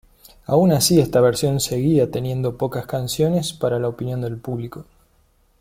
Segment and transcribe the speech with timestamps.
[0.47, 4.87] Aun así esta versión seguía teniendo pocas canciones para la opinión del público.